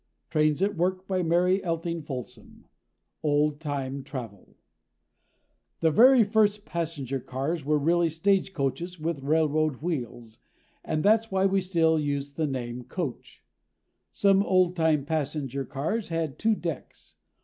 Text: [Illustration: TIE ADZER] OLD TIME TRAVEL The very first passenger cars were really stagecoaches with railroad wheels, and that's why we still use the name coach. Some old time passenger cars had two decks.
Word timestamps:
[Illustration: 0.33 0.73
TIE 1.07 1.19
ADZER] 1.19 1.63
OLD 3.23 3.59
TIME 3.59 4.01
TRAVEL 4.03 4.55
The 5.81 5.91
very 5.91 6.23
first 6.23 6.65
passenger 6.65 7.19
cars 7.19 7.63
were 7.63 7.77
really 7.77 8.09
stagecoaches 8.09 8.99
with 8.99 9.21
railroad 9.21 9.83
wheels, 9.83 10.39
and 10.83 11.03
that's 11.03 11.29
why 11.29 11.45
we 11.45 11.61
still 11.61 11.99
use 11.99 12.33
the 12.33 12.47
name 12.47 12.81
coach. 12.85 13.45
Some 14.11 14.41
old 14.41 14.75
time 14.75 15.05
passenger 15.05 15.63
cars 15.65 16.09
had 16.09 16.39
two 16.39 16.55
decks. 16.55 17.17